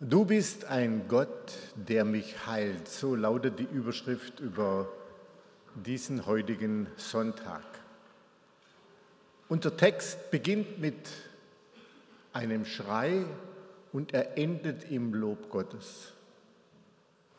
[0.00, 2.86] Du bist ein Gott, der mich heilt.
[2.86, 4.92] So lautet die Überschrift über
[5.74, 7.62] diesen heutigen Sonntag.
[9.48, 11.08] Unser Text beginnt mit
[12.34, 13.24] einem Schrei
[13.90, 16.12] und er endet im Lob Gottes.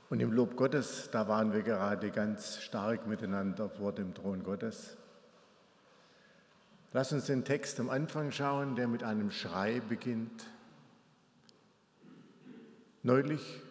[0.09, 4.97] Und im Lob Gottes, da waren wir gerade ganz stark miteinander vor dem Thron Gottes.
[6.91, 10.47] Lass uns den Text am Anfang schauen, der mit einem Schrei beginnt.
[13.07, 13.61] Neulich,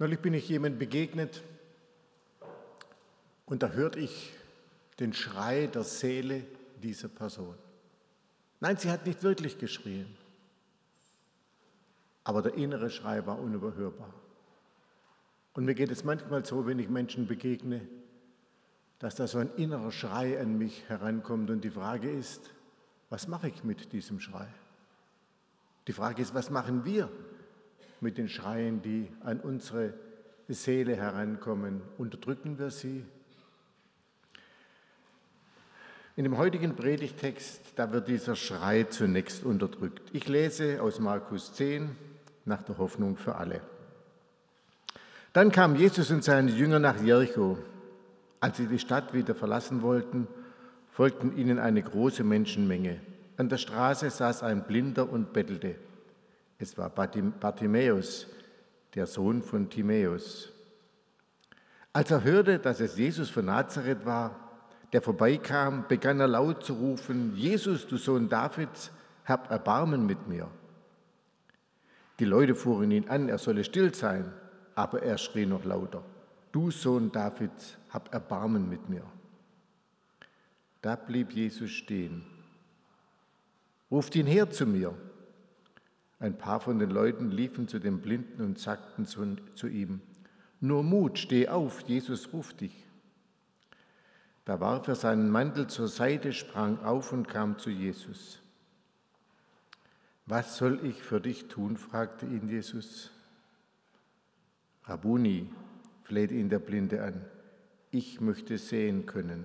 [0.00, 1.44] neulich bin ich jemand begegnet
[3.46, 4.32] und da hörte ich
[4.98, 6.44] den Schrei der Seele
[6.82, 7.54] dieser Person.
[8.58, 10.16] Nein, sie hat nicht wirklich geschrien,
[12.24, 14.12] aber der innere Schrei war unüberhörbar.
[15.52, 17.86] Und mir geht es manchmal so, wenn ich Menschen begegne,
[18.98, 21.50] dass da so ein innerer Schrei an mich herankommt.
[21.50, 22.50] Und die Frage ist,
[23.10, 24.48] was mache ich mit diesem Schrei?
[25.86, 27.08] Die Frage ist, was machen wir
[28.00, 29.94] mit den Schreien, die an unsere
[30.48, 31.82] Seele herankommen?
[31.98, 33.04] Unterdrücken wir sie?
[36.16, 40.10] In dem heutigen Predigtext, da wird dieser Schrei zunächst unterdrückt.
[40.12, 41.90] Ich lese aus Markus 10
[42.44, 43.60] nach der Hoffnung für alle.
[45.32, 47.58] Dann kam Jesus und seine Jünger nach Jericho.
[48.38, 50.28] Als sie die Stadt wieder verlassen wollten,
[50.92, 53.00] folgten ihnen eine große Menschenmenge.
[53.36, 55.74] An der Straße saß ein Blinder und bettelte.
[56.64, 58.26] Es war Bartimäus,
[58.94, 60.50] der Sohn von Timäus.
[61.92, 64.40] Als er hörte, dass es Jesus von Nazareth war,
[64.92, 68.90] der vorbeikam, begann er laut zu rufen, Jesus, du Sohn Davids,
[69.24, 70.48] hab Erbarmen mit mir.
[72.18, 74.32] Die Leute fuhren ihn an, er solle still sein
[74.74, 76.02] aber er schrie noch lauter,
[76.52, 79.04] du Sohn Davids, hab Erbarmen mit mir.
[80.82, 82.24] Da blieb Jesus stehen.
[83.90, 84.94] Ruft ihn her zu mir.
[86.24, 90.00] Ein paar von den Leuten liefen zu dem Blinden und sagten zu, zu ihm,
[90.58, 92.72] nur Mut, steh auf, Jesus ruft dich.
[94.46, 98.40] Da warf er seinen Mantel zur Seite, sprang auf und kam zu Jesus.
[100.24, 101.76] Was soll ich für dich tun?
[101.76, 103.10] fragte ihn Jesus.
[104.84, 105.50] Rabuni,
[106.04, 107.20] fleht ihn der Blinde an,
[107.90, 109.44] ich möchte sehen können.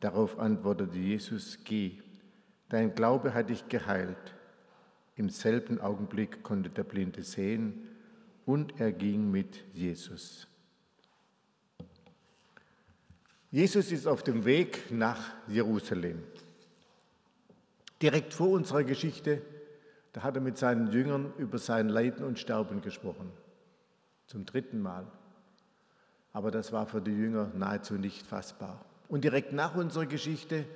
[0.00, 2.02] Darauf antwortete Jesus, geh,
[2.68, 4.35] dein Glaube hat dich geheilt.
[5.16, 7.88] Im selben Augenblick konnte der Blinde sehen
[8.44, 10.46] und er ging mit Jesus.
[13.50, 16.22] Jesus ist auf dem Weg nach Jerusalem.
[18.02, 19.40] Direkt vor unserer Geschichte,
[20.12, 23.30] da hat er mit seinen Jüngern über sein Leiden und Sterben gesprochen
[24.26, 25.06] zum dritten Mal.
[26.32, 28.84] Aber das war für die Jünger nahezu nicht fassbar.
[29.08, 30.66] Und direkt nach unserer Geschichte,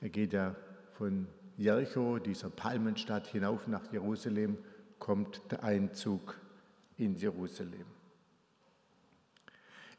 [0.00, 0.56] er geht ja
[0.94, 4.58] von Jericho, dieser Palmenstadt, hinauf nach Jerusalem,
[4.98, 6.38] kommt der Einzug
[6.98, 7.86] in Jerusalem.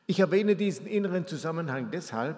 [0.06, 2.38] Ich erwähne diesen inneren Zusammenhang deshalb,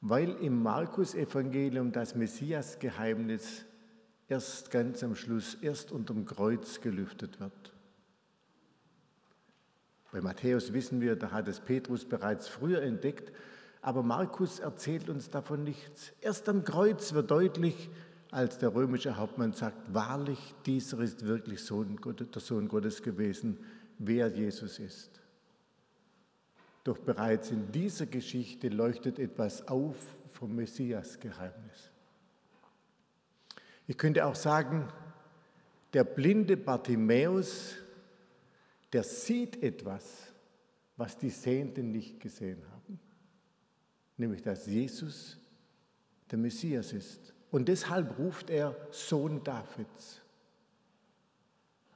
[0.00, 3.64] weil im Markus-Evangelium das Messias-Geheimnis
[4.28, 7.72] erst ganz am Schluss, erst unterm Kreuz gelüftet wird.
[10.12, 13.32] Bei Matthäus wissen wir, da hat es Petrus bereits früher entdeckt,
[13.80, 16.12] aber Markus erzählt uns davon nichts.
[16.20, 17.90] Erst am Kreuz wird deutlich,
[18.30, 23.58] als der römische Hauptmann sagt, wahrlich, dieser ist wirklich Sohn der Sohn Gottes gewesen,
[23.98, 25.20] wer Jesus ist.
[26.84, 29.96] Doch bereits in dieser Geschichte leuchtet etwas auf
[30.32, 31.90] vom Messias-Geheimnis.
[33.86, 34.88] Ich könnte auch sagen,
[35.94, 37.76] der blinde Bartimäus
[38.92, 40.32] der sieht etwas,
[40.96, 42.98] was die Sehenden nicht gesehen haben,
[44.18, 45.38] nämlich dass Jesus
[46.30, 47.32] der Messias ist.
[47.50, 50.20] Und deshalb ruft er Sohn Davids.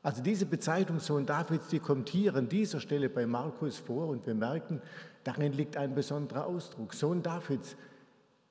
[0.03, 4.27] Also diese Bezeichnung Sohn Davids, die kommt hier an dieser Stelle bei Markus vor und
[4.27, 4.81] wir merken,
[5.23, 6.95] darin liegt ein besonderer Ausdruck.
[6.95, 7.77] Sohn Davids,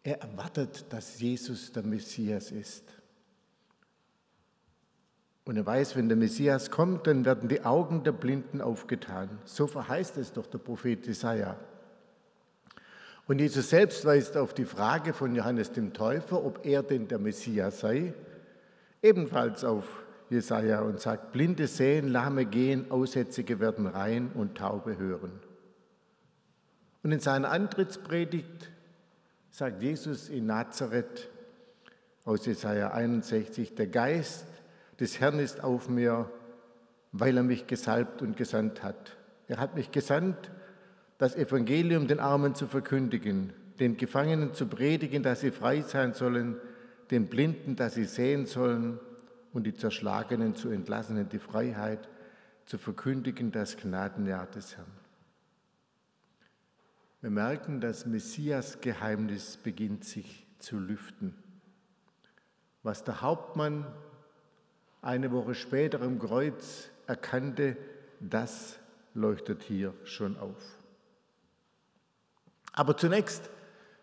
[0.04, 2.84] er erwartet, dass Jesus der Messias ist.
[5.44, 9.40] Und er weiß, wenn der Messias kommt, dann werden die Augen der Blinden aufgetan.
[9.44, 11.58] So verheißt es doch der Prophet Jesaja.
[13.28, 17.20] Und Jesus selbst weist auf die Frage von Johannes dem Täufer, ob er denn der
[17.20, 18.14] Messias sei,
[19.02, 19.86] ebenfalls auf
[20.30, 25.40] Jesaja und sagt: Blinde sehen, Lahme gehen, Aussätzige werden rein und Taube hören.
[27.04, 28.72] Und in seiner Antrittspredigt
[29.50, 31.30] sagt Jesus in Nazareth
[32.26, 34.46] aus Jesaja 61: Der Geist
[35.00, 36.30] des Herrn ist auf mir,
[37.12, 39.18] weil er mich gesalbt und gesandt hat.
[39.48, 40.52] Er hat mich gesandt,
[41.22, 46.60] das Evangelium den Armen zu verkündigen, den Gefangenen zu predigen, dass sie frei sein sollen,
[47.12, 49.00] den Blinden, dass sie sehen sollen
[49.54, 52.10] und die Zerschlagenen zu entlassen in die Freiheit,
[52.66, 54.92] zu verkündigen das Gnadenjahr des Herrn.
[57.22, 61.36] Wir merken, das Messias-Geheimnis beginnt sich zu lüften.
[62.82, 63.86] Was der Hauptmann
[65.04, 67.78] eine Woche später im Kreuz erkannte,
[68.20, 68.80] das
[69.14, 70.81] leuchtet hier schon auf.
[72.74, 73.50] Aber zunächst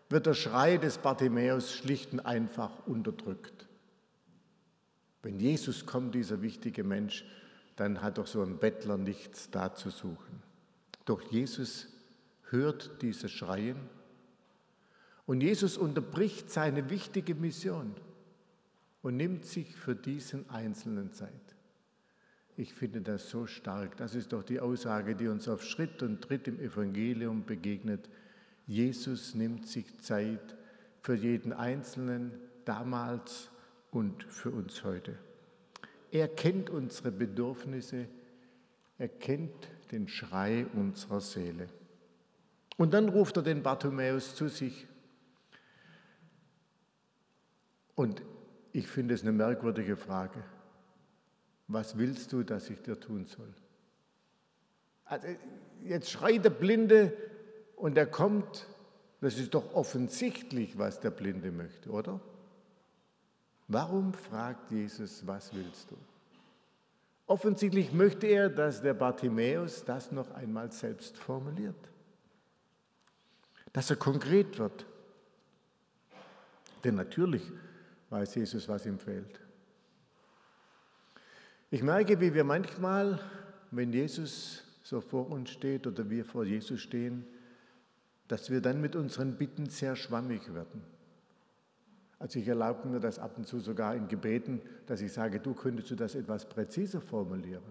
[0.09, 3.67] wird der Schrei des Bartimäus schlicht und einfach unterdrückt.
[5.21, 7.25] Wenn Jesus kommt, dieser wichtige Mensch,
[7.75, 10.41] dann hat doch so ein Bettler nichts da zu suchen.
[11.05, 11.87] Doch Jesus
[12.49, 13.77] hört dieses Schreien
[15.25, 17.95] und Jesus unterbricht seine wichtige Mission
[19.01, 21.31] und nimmt sich für diesen Einzelnen Zeit.
[22.57, 23.95] Ich finde das so stark.
[23.97, 28.09] Das ist doch die Aussage, die uns auf Schritt und Tritt im Evangelium begegnet.
[28.69, 30.55] Jesus nimmt sich Zeit
[31.01, 33.49] für jeden Einzelnen damals
[33.89, 35.17] und für uns heute.
[36.11, 38.05] Er kennt unsere Bedürfnisse,
[38.99, 41.67] er kennt den Schrei unserer Seele.
[42.77, 44.85] Und dann ruft er den Bartimäus zu sich.
[47.95, 48.21] Und
[48.71, 50.43] ich finde es eine merkwürdige Frage.
[51.67, 53.51] Was willst du, dass ich dir tun soll?
[55.05, 55.27] Also
[55.83, 57.17] jetzt schreit der Blinde
[57.79, 58.67] und er kommt.
[59.21, 62.21] Das ist doch offensichtlich, was der Blinde möchte, oder?
[63.67, 65.97] Warum fragt Jesus, was willst du?
[67.27, 71.75] Offensichtlich möchte er, dass der Bartimäus das noch einmal selbst formuliert,
[73.73, 74.85] dass er konkret wird.
[76.83, 77.43] Denn natürlich
[78.09, 79.39] weiß Jesus, was ihm fehlt.
[81.69, 83.19] Ich merke, wie wir manchmal,
[83.69, 87.27] wenn Jesus so vor uns steht oder wir vor Jesus stehen,
[88.29, 90.81] dass wir dann mit unseren Bitten sehr schwammig werden.
[92.19, 95.53] Also ich erlaube mir das ab und zu sogar in Gebeten, dass ich sage, du
[95.53, 97.63] könntest du das etwas präziser formulieren.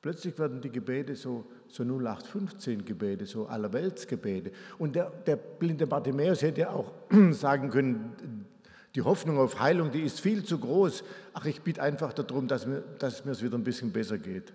[0.00, 4.52] Plötzlich werden die Gebete so, so 0815 Gebete, so Allerweltsgebete.
[4.78, 6.92] Und der, der blinde Bartimäus hätte auch
[7.30, 8.46] sagen können,
[8.94, 11.04] die Hoffnung auf Heilung, die ist viel zu groß.
[11.34, 14.52] Ach, ich bitte einfach darum, dass, mir, dass es mir wieder ein bisschen besser geht.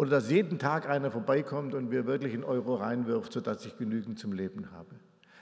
[0.00, 4.18] Oder dass jeden Tag einer vorbeikommt und mir wirklich einen Euro reinwirft, sodass ich genügend
[4.18, 4.94] zum Leben habe.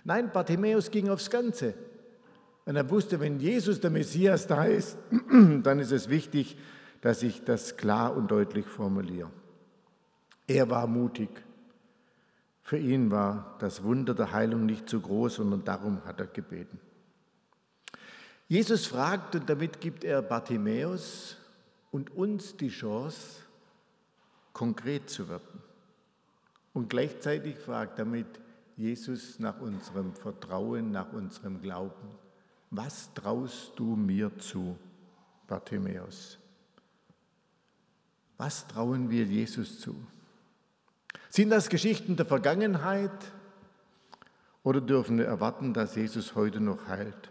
[0.03, 1.75] Nein, Bartimäus ging aufs Ganze.
[2.65, 4.99] Und er wusste, wenn Jesus der Messias da ist,
[5.63, 6.59] dann ist es wichtig,
[7.03, 9.31] dass ich das klar und deutlich formuliere.
[10.49, 11.31] Er war mutig.
[12.65, 16.81] Für ihn war das Wunder der Heilung nicht zu groß, sondern darum hat er gebeten.
[18.49, 21.37] Jesus fragt und damit gibt er Bartimäus
[21.93, 23.43] und uns die Chance,
[24.53, 25.63] konkret zu werden.
[26.73, 28.27] Und gleichzeitig fragt damit
[28.77, 32.09] Jesus nach unserem Vertrauen, nach unserem Glauben.
[32.71, 34.77] Was traust du mir zu,
[35.47, 36.39] Bartimäus?
[38.37, 39.97] Was trauen wir Jesus zu?
[41.29, 43.33] Sind das Geschichten der Vergangenheit
[44.63, 47.31] oder dürfen wir erwarten, dass Jesus heute noch heilt?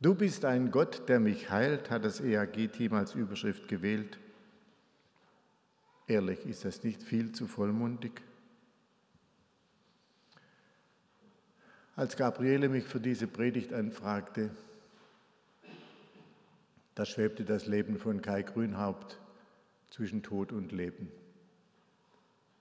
[0.00, 4.18] Du bist ein Gott, der mich heilt, hat das EAG-Team als Überschrift gewählt.
[6.06, 8.22] Ehrlich, ist das nicht viel zu vollmundig?
[11.96, 14.50] Als Gabriele mich für diese Predigt anfragte,
[16.94, 19.18] da schwebte das Leben von Kai Grünhaupt
[19.90, 21.10] zwischen Tod und Leben.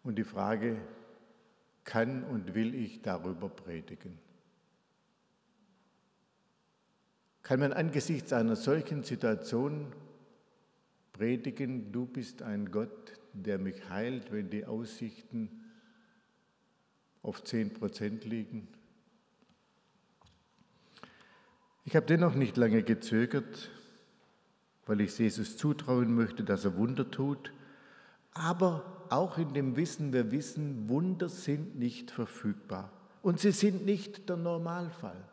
[0.03, 0.77] Und die Frage,
[1.83, 4.17] kann und will ich darüber predigen?
[7.43, 9.93] Kann man angesichts einer solchen Situation
[11.13, 15.49] predigen, du bist ein Gott, der mich heilt, wenn die Aussichten
[17.21, 18.67] auf 10 Prozent liegen?
[21.83, 23.69] Ich habe dennoch nicht lange gezögert,
[24.85, 27.51] weil ich Jesus zutrauen möchte, dass er Wunder tut,
[28.33, 34.29] aber auch in dem Wissen, wir wissen, Wunder sind nicht verfügbar und sie sind nicht
[34.29, 35.23] der Normalfall.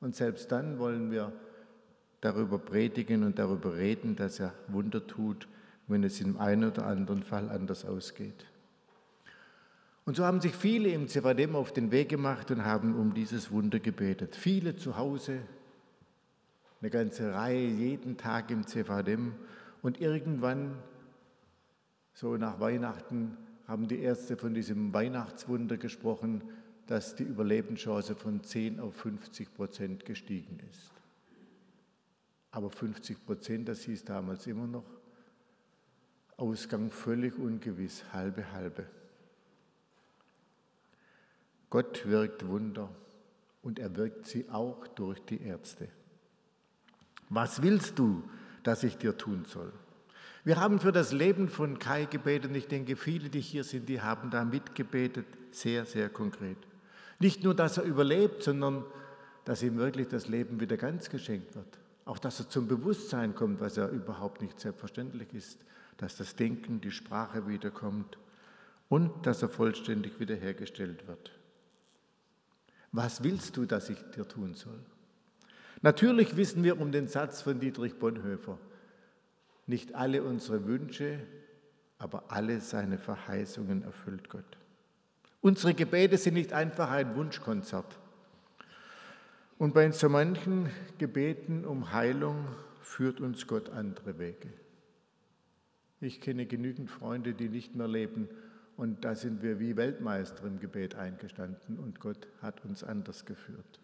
[0.00, 1.32] Und selbst dann wollen wir
[2.20, 5.46] darüber predigen und darüber reden, dass er Wunder tut,
[5.88, 8.46] wenn es im einen oder anderen Fall anders ausgeht.
[10.04, 13.52] Und so haben sich viele im Zevadem auf den Weg gemacht und haben um dieses
[13.52, 14.34] Wunder gebetet.
[14.34, 15.40] Viele zu Hause,
[16.80, 19.34] eine ganze Reihe, jeden Tag im Zevadem.
[19.80, 20.76] Und irgendwann,
[22.14, 23.36] so nach Weihnachten,
[23.68, 26.42] haben die Ärzte von diesem Weihnachtswunder gesprochen,
[26.86, 30.90] dass die Überlebenschance von 10 auf 50 Prozent gestiegen ist.
[32.50, 34.84] Aber 50 Prozent, das hieß damals immer noch,
[36.42, 38.84] Ausgang völlig ungewiss, halbe halbe.
[41.70, 42.88] Gott wirkt Wunder
[43.62, 45.86] und er wirkt sie auch durch die Ärzte.
[47.28, 48.24] Was willst du,
[48.64, 49.72] dass ich dir tun soll?
[50.42, 53.88] Wir haben für das Leben von Kai gebetet und ich denke, viele, die hier sind,
[53.88, 56.58] die haben da mitgebetet, sehr, sehr konkret.
[57.20, 58.84] Nicht nur, dass er überlebt, sondern
[59.44, 61.78] dass ihm wirklich das Leben wieder ganz geschenkt wird.
[62.04, 65.64] Auch, dass er zum Bewusstsein kommt, was ja überhaupt nicht selbstverständlich ist,
[66.02, 68.18] dass das Denken, die Sprache wiederkommt
[68.88, 71.30] und dass er vollständig wiederhergestellt wird.
[72.90, 74.80] Was willst du, dass ich dir tun soll?
[75.80, 78.58] Natürlich wissen wir um den Satz von Dietrich Bonhoeffer,
[79.66, 81.20] nicht alle unsere Wünsche,
[81.98, 84.58] aber alle seine Verheißungen erfüllt Gott.
[85.40, 87.98] Unsere Gebete sind nicht einfach ein Wunschkonzert.
[89.56, 90.68] Und bei so manchen
[90.98, 92.48] Gebeten um Heilung
[92.80, 94.48] führt uns Gott andere Wege.
[96.02, 98.28] Ich kenne genügend Freunde, die nicht mehr leben
[98.76, 103.80] und da sind wir wie Weltmeister im Gebet eingestanden und Gott hat uns anders geführt.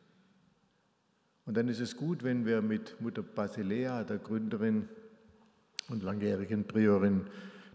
[1.47, 4.89] Und dann ist es gut, wenn wir mit Mutter Basilea, der Gründerin
[5.89, 7.27] und langjährigen Priorin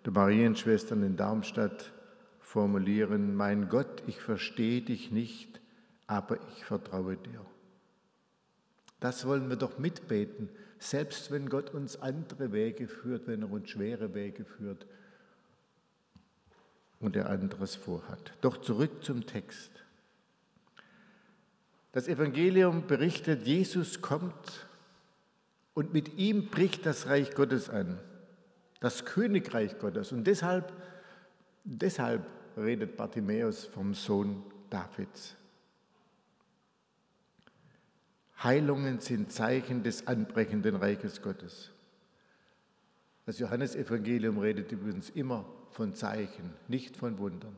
[0.05, 1.93] der Marienschwestern in Darmstadt
[2.39, 5.61] formulieren, mein Gott, ich verstehe dich nicht,
[6.05, 7.45] aber ich vertraue dir.
[8.99, 10.49] Das wollen wir doch mitbeten,
[10.83, 14.85] selbst wenn Gott uns andere Wege führt, wenn er uns schwere Wege führt
[16.99, 18.33] und er anderes vorhat.
[18.41, 19.71] Doch zurück zum Text.
[21.93, 24.67] Das Evangelium berichtet, Jesus kommt
[25.73, 27.99] und mit ihm bricht das Reich Gottes an,
[28.79, 30.11] das Königreich Gottes.
[30.11, 30.73] Und deshalb,
[31.63, 32.25] deshalb
[32.57, 35.35] redet Bartimäus vom Sohn Davids.
[38.43, 41.71] Heilungen sind Zeichen des anbrechenden Reiches Gottes.
[43.25, 47.55] Das Johannesevangelium redet übrigens immer von Zeichen, nicht von Wundern.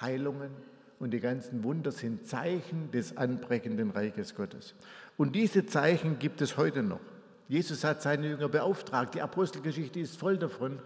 [0.00, 0.50] Heilungen
[0.98, 4.74] und die ganzen Wunder sind Zeichen des anbrechenden Reiches Gottes.
[5.16, 7.00] Und diese Zeichen gibt es heute noch.
[7.48, 9.14] Jesus hat seine Jünger beauftragt.
[9.14, 10.80] Die Apostelgeschichte ist voll davon.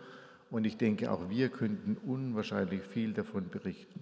[0.50, 4.00] Und ich denke, auch wir könnten unwahrscheinlich viel davon berichten.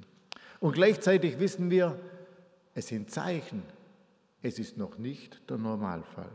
[0.61, 1.99] Und gleichzeitig wissen wir,
[2.75, 3.63] es sind Zeichen.
[4.45, 6.31] Es ist noch nicht der Normalfall.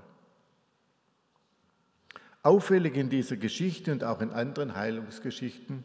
[2.42, 5.84] Auffällig in dieser Geschichte und auch in anderen Heilungsgeschichten,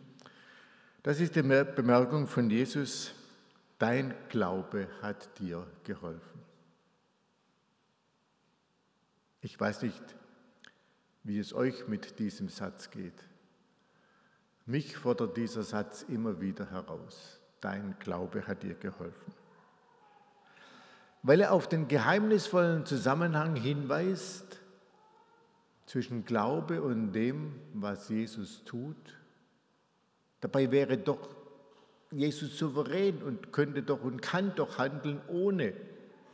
[1.03, 3.13] das ist die Bemerkung von Jesus,
[3.79, 6.41] dein Glaube hat dir geholfen.
[9.43, 10.03] Ich weiß nicht,
[11.25, 13.23] wie es euch mit diesem Satz geht.
[14.65, 17.39] Mich fordert dieser Satz immer wieder heraus.
[17.61, 19.44] Dein Glaube hat dir geholfen.
[21.25, 24.61] Weil er auf den geheimnisvollen Zusammenhang hinweist
[25.87, 29.17] zwischen Glaube und dem, was Jesus tut.
[30.41, 31.35] Dabei wäre doch
[32.11, 35.73] Jesus souverän und könnte doch und kann doch handeln, ohne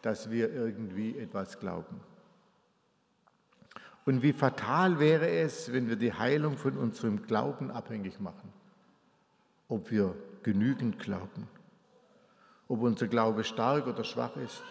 [0.03, 2.01] dass wir irgendwie etwas glauben.
[4.05, 8.53] Und wie fatal wäre es, wenn wir die Heilung von unserem Glauben abhängig machen.
[9.69, 11.47] Ob wir genügend glauben,
[12.71, 14.63] ob unser Glaube stark oder schwach ist.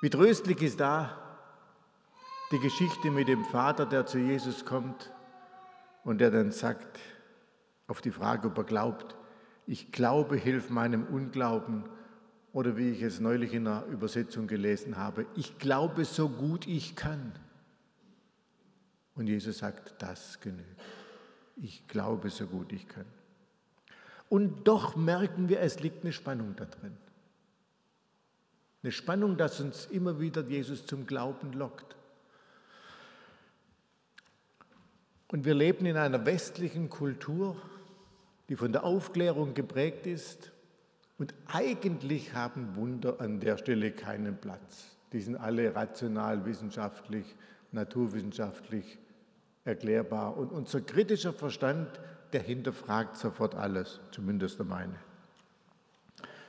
[0.00, 1.18] Wie tröstlich ist da
[2.52, 5.12] die Geschichte mit dem Vater, der zu Jesus kommt
[6.04, 7.00] und der dann sagt,
[7.88, 9.16] auf die Frage, ob er glaubt,
[9.66, 11.84] ich glaube, hilf meinem Unglauben.
[12.52, 16.94] Oder wie ich es neulich in einer Übersetzung gelesen habe, ich glaube so gut ich
[16.94, 17.32] kann.
[19.16, 20.80] Und Jesus sagt, das genügt.
[21.56, 23.17] Ich glaube so gut ich kann.
[24.28, 26.96] Und doch merken wir, es liegt eine Spannung da drin.
[28.82, 31.96] Eine Spannung, dass uns immer wieder Jesus zum Glauben lockt.
[35.30, 37.56] Und wir leben in einer westlichen Kultur,
[38.48, 40.52] die von der Aufklärung geprägt ist.
[41.18, 44.96] Und eigentlich haben Wunder an der Stelle keinen Platz.
[45.12, 47.34] Die sind alle rational, wissenschaftlich,
[47.72, 48.98] naturwissenschaftlich
[49.64, 50.36] erklärbar.
[50.36, 51.88] Und unser kritischer Verstand,
[52.32, 54.94] der hinterfragt sofort alles, zumindest der meine.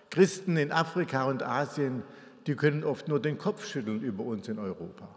[0.09, 2.03] Christen in Afrika und Asien,
[2.47, 5.07] die können oft nur den Kopf schütteln über uns in Europa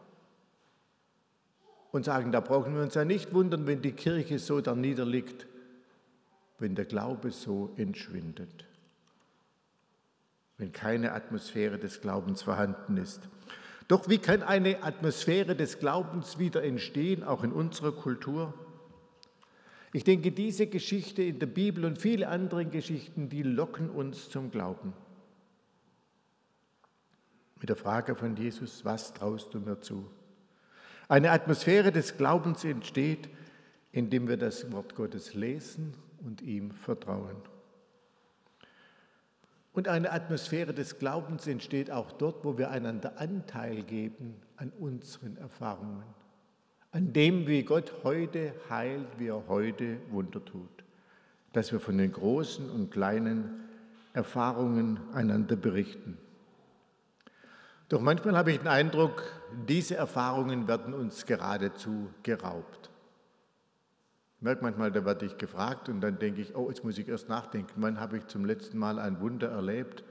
[1.92, 5.46] und sagen, da brauchen wir uns ja nicht wundern, wenn die Kirche so da niederliegt,
[6.58, 8.64] wenn der Glaube so entschwindet,
[10.58, 13.28] wenn keine Atmosphäre des Glaubens vorhanden ist.
[13.88, 18.54] Doch wie kann eine Atmosphäre des Glaubens wieder entstehen, auch in unserer Kultur?
[19.92, 24.50] Ich denke, diese Geschichte in der Bibel und viele andere Geschichten, die locken uns zum
[24.50, 24.94] Glauben.
[27.60, 30.10] Mit der Frage von Jesus, was traust du mir zu?
[31.08, 33.28] Eine Atmosphäre des Glaubens entsteht,
[33.92, 35.94] indem wir das Wort Gottes lesen
[36.24, 37.36] und ihm vertrauen.
[39.74, 45.36] Und eine Atmosphäre des Glaubens entsteht auch dort, wo wir einander Anteil geben an unseren
[45.36, 46.04] Erfahrungen,
[46.92, 50.84] an dem, wie Gott heute heilt, wie er heute Wunder tut,
[51.52, 53.64] dass wir von den großen und kleinen
[54.12, 56.18] Erfahrungen einander berichten.
[57.88, 59.22] Doch manchmal habe ich den Eindruck,
[59.68, 62.90] diese Erfahrungen werden uns geradezu geraubt.
[64.36, 67.08] Ich merke manchmal, da werde ich gefragt und dann denke ich, oh, jetzt muss ich
[67.08, 67.72] erst nachdenken.
[67.76, 70.04] Wann habe ich zum letzten Mal ein Wunder erlebt?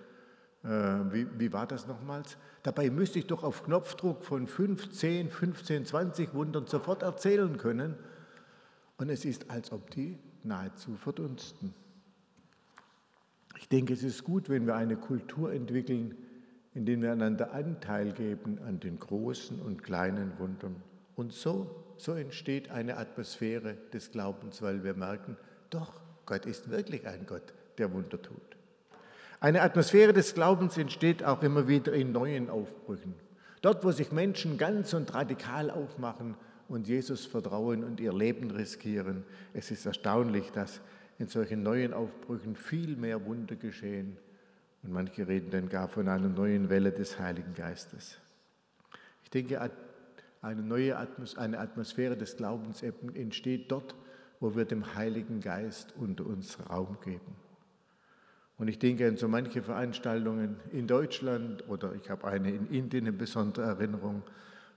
[0.63, 2.37] Äh, wie, wie war das nochmals?
[2.63, 7.95] Dabei müsste ich doch auf Knopfdruck von 15, 15, 20 Wundern sofort erzählen können.
[8.97, 11.73] Und es ist, als ob die nahezu verdunsten.
[13.57, 16.15] Ich denke, es ist gut, wenn wir eine Kultur entwickeln,
[16.73, 20.75] in der wir einander Anteil geben an den großen und kleinen Wundern.
[21.15, 25.37] Und so, so entsteht eine Atmosphäre des Glaubens, weil wir merken,
[25.69, 28.57] doch, Gott ist wirklich ein Gott, der Wunder tut.
[29.43, 33.15] Eine Atmosphäre des Glaubens entsteht auch immer wieder in neuen Aufbrüchen.
[33.63, 36.35] Dort, wo sich Menschen ganz und radikal aufmachen
[36.67, 39.23] und Jesus vertrauen und ihr Leben riskieren.
[39.55, 40.79] Es ist erstaunlich, dass
[41.17, 44.15] in solchen neuen Aufbrüchen viel mehr Wunder geschehen.
[44.83, 48.19] Und manche reden dann gar von einer neuen Welle des Heiligen Geistes.
[49.23, 49.59] Ich denke,
[50.43, 53.95] eine neue Atmosphäre, eine Atmosphäre des Glaubens entsteht dort,
[54.39, 57.35] wo wir dem Heiligen Geist unter uns Raum geben.
[58.61, 63.07] Und ich denke an so manche Veranstaltungen in Deutschland oder ich habe eine in Indien
[63.07, 64.21] in besonderer Erinnerung.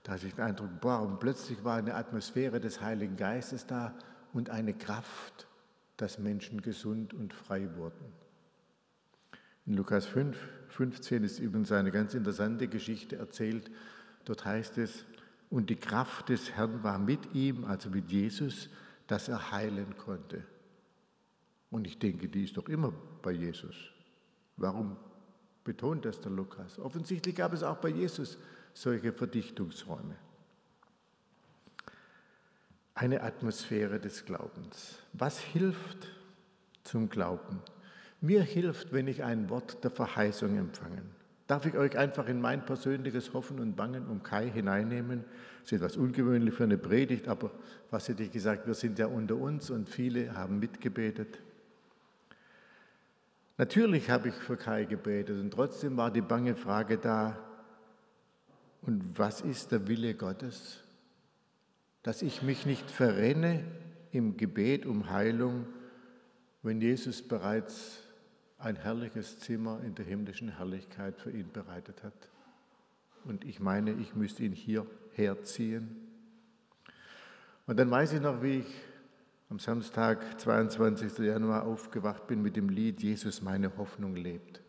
[0.01, 3.93] Da hatte ich den Eindruck, boah, und plötzlich war eine Atmosphäre des Heiligen Geistes da
[4.33, 5.45] und eine Kraft,
[5.97, 8.11] dass Menschen gesund und frei wurden.
[9.67, 10.35] In Lukas 5,
[10.69, 13.69] 15 ist übrigens eine ganz interessante Geschichte erzählt.
[14.23, 15.05] Dort heißt es,
[15.51, 18.67] und die Kraft des Herrn war mit ihm, also mit Jesus,
[19.05, 20.41] dass er heilen konnte.
[21.75, 23.75] Und ich denke, die ist doch immer bei Jesus.
[24.55, 24.95] Warum
[25.65, 26.79] betont das der Lukas?
[26.79, 28.37] Offensichtlich gab es auch bei Jesus
[28.73, 30.15] solche Verdichtungsräume.
[32.93, 34.99] Eine Atmosphäre des Glaubens.
[35.11, 36.07] Was hilft
[36.85, 37.59] zum Glauben?
[38.21, 41.01] Mir hilft, wenn ich ein Wort der Verheißung empfange.
[41.45, 45.25] Darf ich euch einfach in mein persönliches Hoffen und Bangen um Kai hineinnehmen?
[45.63, 47.51] Das ist etwas ungewöhnlich für eine Predigt, aber
[47.91, 51.41] was hätte ich gesagt, wir sind ja unter uns und viele haben mitgebetet.
[53.57, 57.37] Natürlich habe ich für Kai gebetet und trotzdem war die bange Frage da,
[58.81, 60.83] und was ist der Wille Gottes?
[62.03, 63.63] Dass ich mich nicht verrenne
[64.11, 65.65] im Gebet um Heilung,
[66.61, 68.03] wenn Jesus bereits
[68.59, 72.29] ein herrliches Zimmer in der himmlischen Herrlichkeit für ihn bereitet hat.
[73.23, 75.95] Und ich meine, ich müsste ihn hierher ziehen.
[77.65, 78.81] Und dann weiß ich noch, wie ich
[79.49, 81.19] am Samstag, 22.
[81.19, 84.61] Januar, aufgewacht bin mit dem Lied Jesus, meine Hoffnung lebt.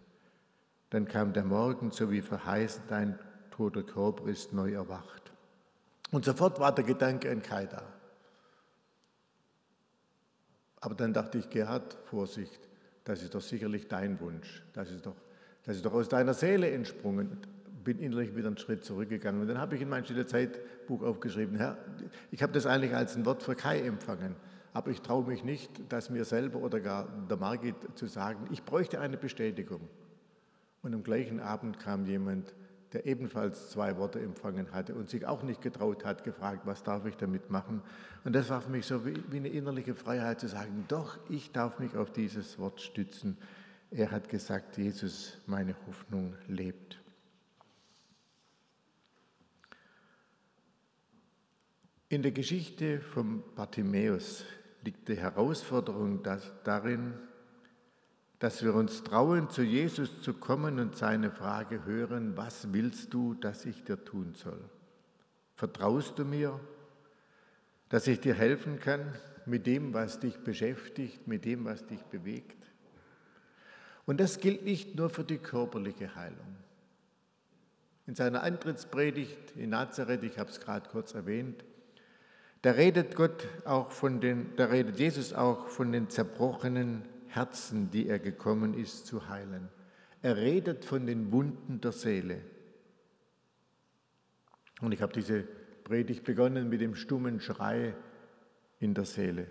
[0.91, 3.19] Dann kam der Morgen, so wie verheißen, dein
[3.51, 5.33] toter Körper ist neu erwacht.
[6.11, 7.83] Und sofort war der Gedanke an Kai da.
[10.81, 12.61] Aber dann dachte ich, Gerhard, Vorsicht,
[13.05, 14.63] das ist doch sicherlich dein Wunsch.
[14.73, 15.17] Das ist doch,
[15.65, 17.39] das ist doch aus deiner Seele entsprungen.
[17.83, 19.41] Bin innerlich wieder einen Schritt zurückgegangen.
[19.41, 21.79] Und dann habe ich in mein Stille Zeitbuch aufgeschrieben, Herr,
[22.31, 24.37] ich habe das eigentlich als ein Wort für Kai empfangen.
[24.77, 28.47] Aber ich traue mich nicht, das mir selber oder gar der Margit zu sagen.
[28.53, 29.81] Ich bräuchte eine Bestätigung.
[30.83, 32.55] Und am gleichen Abend kam jemand,
[32.93, 37.07] der ebenfalls zwei Worte empfangen hatte und sich auch nicht getraut hat, gefragt, was darf
[37.07, 37.81] ich damit machen.
[38.25, 41.79] Und das war für mich so wie, eine innerliche Freiheit zu sagen, doch, ich darf
[41.79, 43.39] mich auf dieses Wort stützen.
[43.91, 47.01] Er hat gesagt, Jesus, meine Hoffnung lebt.
[52.11, 54.45] In der Geschichte von Bartimäus
[54.87, 56.23] liegt die Herausforderung
[56.65, 57.15] darin,
[58.39, 63.35] dass wir uns trauen, zu Jesus zu kommen und seine Frage hören, was willst du,
[63.35, 64.63] dass ich dir tun soll?
[65.57, 66.61] Vertraust du mir,
[67.89, 69.13] dass ich dir helfen kann
[69.45, 72.71] mit dem, was dich beschäftigt, mit dem, was dich bewegt?
[74.05, 76.57] Und das gilt nicht nur für die körperliche Heilung.
[78.07, 81.65] In seiner Antrittspredigt in Nazareth, ich habe es gerade kurz erwähnt,
[82.67, 88.09] da redet Gott auch von den, da redet Jesus auch von den zerbrochenen Herzen, die
[88.09, 89.69] er gekommen ist zu heilen.
[90.21, 92.43] Er redet von den Wunden der Seele.
[94.81, 95.45] Und ich habe diese
[95.85, 97.95] Predigt begonnen mit dem stummen Schrei
[98.81, 99.47] in der Seele.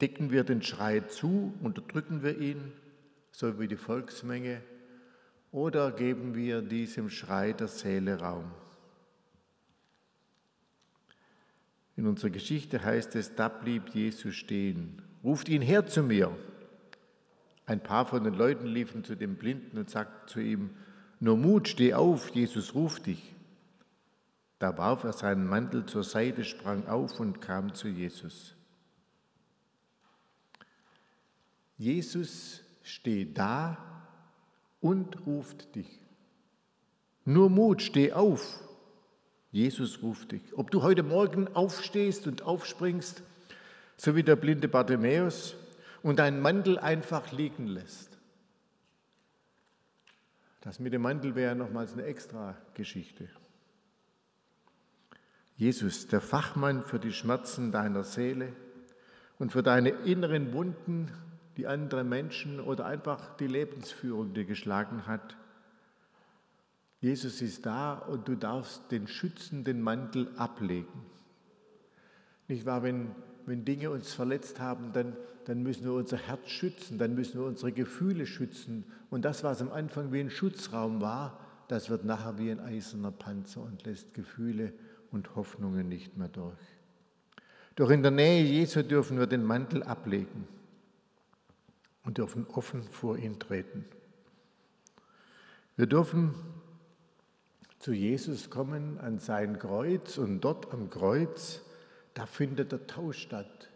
[0.00, 2.72] Decken wir den Schrei zu, unterdrücken wir ihn,
[3.30, 4.62] so wie die Volksmenge,
[5.52, 8.50] oder geben wir diesem Schrei der Seele Raum?
[11.96, 15.02] In unserer Geschichte heißt es, da blieb Jesus stehen.
[15.22, 16.36] Ruft ihn her zu mir.
[17.66, 20.70] Ein paar von den Leuten liefen zu dem Blinden und sagten zu ihm,
[21.20, 23.34] nur Mut, steh auf, Jesus ruft dich.
[24.58, 28.54] Da warf er seinen Mantel zur Seite, sprang auf und kam zu Jesus.
[31.76, 33.78] Jesus steht da
[34.80, 36.00] und ruft dich.
[37.24, 38.60] Nur Mut, steh auf.
[39.50, 40.42] Jesus ruft dich.
[40.56, 43.22] Ob du heute Morgen aufstehst und aufspringst,
[43.96, 45.56] so wie der blinde Bartimäus,
[46.02, 48.18] und deinen Mantel einfach liegen lässt.
[50.60, 53.28] Das mit dem Mantel wäre nochmals eine extra Geschichte.
[55.56, 58.52] Jesus, der Fachmann für die Schmerzen deiner Seele
[59.38, 61.10] und für deine inneren Wunden,
[61.56, 65.36] die andere Menschen oder einfach die Lebensführung dir geschlagen hat.
[67.00, 71.06] Jesus ist da und du darfst den schützenden Mantel ablegen.
[72.46, 73.14] Nicht wahr, wenn,
[73.46, 77.46] wenn Dinge uns verletzt haben, dann, dann müssen wir unser Herz schützen, dann müssen wir
[77.46, 78.84] unsere Gefühle schützen.
[79.08, 83.12] Und das, was am Anfang wie ein Schutzraum war, das wird nachher wie ein eiserner
[83.12, 84.72] Panzer und lässt Gefühle
[85.10, 86.58] und Hoffnungen nicht mehr durch.
[87.76, 90.46] Doch in der Nähe Jesu dürfen wir den Mantel ablegen
[92.04, 93.84] und dürfen offen vor ihn treten.
[95.76, 96.34] Wir dürfen
[97.80, 101.62] zu Jesus kommen an sein Kreuz und dort am Kreuz,
[102.12, 103.70] da findet der Tausch statt.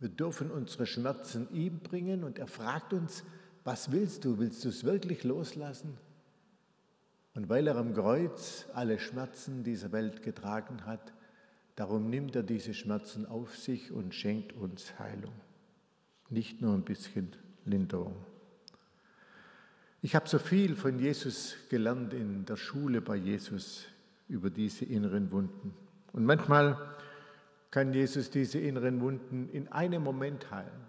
[0.00, 3.22] Wir dürfen unsere Schmerzen ihm bringen und er fragt uns,
[3.62, 4.38] was willst du?
[4.38, 5.96] Willst du es wirklich loslassen?
[7.34, 11.12] Und weil er am Kreuz alle Schmerzen dieser Welt getragen hat,
[11.76, 15.34] darum nimmt er diese Schmerzen auf sich und schenkt uns Heilung.
[16.30, 17.30] Nicht nur ein bisschen
[17.64, 18.16] Linderung.
[20.00, 23.84] Ich habe so viel von Jesus gelernt in der Schule bei Jesus
[24.28, 25.74] über diese inneren Wunden.
[26.12, 26.78] Und manchmal
[27.70, 30.86] kann Jesus diese inneren Wunden in einem Moment heilen.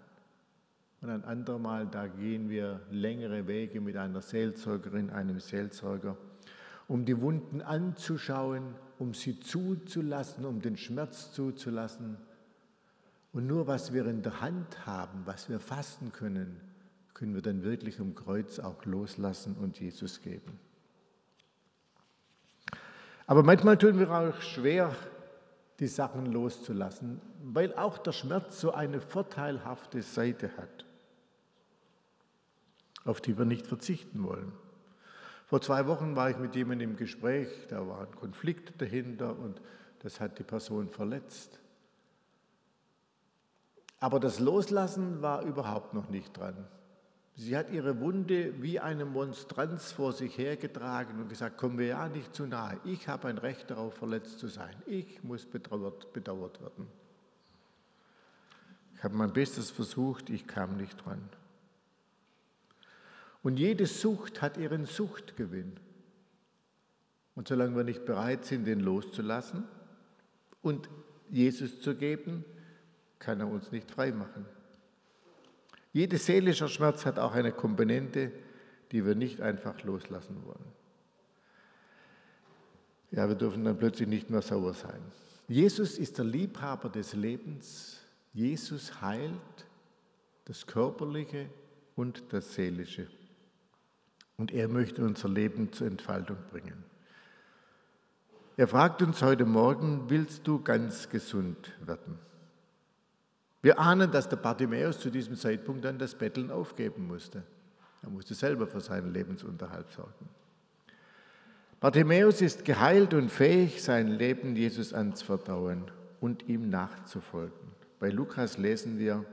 [1.00, 6.16] Und ein andermal, da gehen wir längere Wege mit einer Seelsorgerin, einem Seelsorger
[6.90, 12.16] um die Wunden anzuschauen, um sie zuzulassen, um den Schmerz zuzulassen.
[13.32, 16.60] Und nur was wir in der Hand haben, was wir fasten können,
[17.20, 20.58] können wir dann wirklich am Kreuz auch loslassen und Jesus geben.
[23.26, 24.96] Aber manchmal tun wir auch schwer,
[25.80, 30.86] die Sachen loszulassen, weil auch der Schmerz so eine vorteilhafte Seite hat,
[33.04, 34.52] auf die wir nicht verzichten wollen.
[35.44, 39.60] Vor zwei Wochen war ich mit jemandem im Gespräch, da war ein Konflikt dahinter und
[39.98, 41.60] das hat die Person verletzt.
[43.98, 46.66] Aber das Loslassen war überhaupt noch nicht dran.
[47.40, 52.06] Sie hat ihre Wunde wie eine Monstranz vor sich hergetragen und gesagt, kommen wir ja
[52.06, 52.78] nicht zu nahe.
[52.84, 54.76] Ich habe ein Recht darauf, verletzt zu sein.
[54.84, 56.86] Ich muss bedauert, bedauert werden.
[58.94, 61.30] Ich habe mein Bestes versucht, ich kam nicht dran.
[63.42, 65.80] Und jede Sucht hat ihren Suchtgewinn.
[67.36, 69.64] Und solange wir nicht bereit sind, den loszulassen
[70.60, 70.90] und
[71.30, 72.44] Jesus zu geben,
[73.18, 74.44] kann er uns nicht frei machen.
[75.92, 78.32] Jeder seelischer Schmerz hat auch eine Komponente,
[78.92, 80.72] die wir nicht einfach loslassen wollen.
[83.10, 85.00] Ja, wir dürfen dann plötzlich nicht mehr sauer sein.
[85.48, 87.98] Jesus ist der Liebhaber des Lebens.
[88.32, 89.32] Jesus heilt
[90.44, 91.46] das Körperliche
[91.96, 93.08] und das Seelische.
[94.36, 96.84] Und er möchte unser Leben zur Entfaltung bringen.
[98.56, 102.18] Er fragt uns heute Morgen, willst du ganz gesund werden?
[103.62, 107.42] Wir ahnen, dass der Bartimäus zu diesem Zeitpunkt dann das Betteln aufgeben musste.
[108.02, 110.28] Er musste selber für seinen Lebensunterhalt sorgen.
[111.80, 117.70] Bartimäus ist geheilt und fähig, sein Leben Jesus anzuvertrauen und ihm nachzufolgen.
[117.98, 119.24] Bei Lukas lesen wir,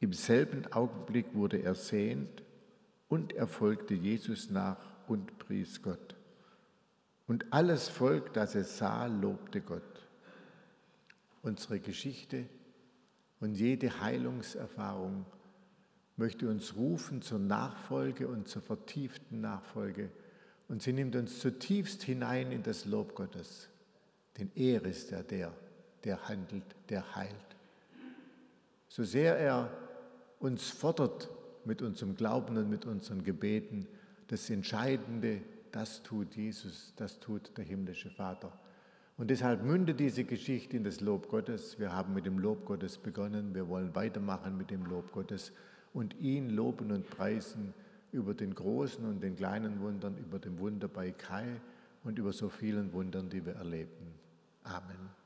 [0.00, 2.42] im selben Augenblick wurde er sehend
[3.08, 6.14] und er folgte Jesus nach und pries Gott.
[7.26, 9.82] Und alles Volk, das es sah, lobte Gott.
[11.42, 12.46] Unsere Geschichte
[13.44, 15.26] und jede Heilungserfahrung
[16.16, 20.08] möchte uns rufen zur Nachfolge und zur vertieften Nachfolge.
[20.66, 23.68] Und sie nimmt uns zutiefst hinein in das Lob Gottes.
[24.38, 25.52] Denn er ist ja der,
[26.04, 27.34] der handelt, der heilt.
[28.88, 29.70] So sehr er
[30.38, 31.28] uns fordert,
[31.66, 33.86] mit unserem Glauben und mit unseren Gebeten.
[34.28, 38.58] Das Entscheidende, das tut Jesus, das tut der himmlische Vater.
[39.16, 41.78] Und deshalb mündet diese Geschichte in das Lob Gottes.
[41.78, 45.52] Wir haben mit dem Lob Gottes begonnen, wir wollen weitermachen mit dem Lob Gottes
[45.92, 47.72] und ihn loben und preisen
[48.10, 51.60] über den großen und den kleinen Wundern, über dem Wunder bei Kai
[52.02, 54.14] und über so vielen Wundern, die wir erleben.
[54.64, 55.23] Amen.